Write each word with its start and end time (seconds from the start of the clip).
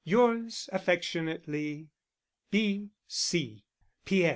Yours 0.03 0.67
affectionately, 0.73 1.87
B. 2.49 2.89
C. 3.07 3.63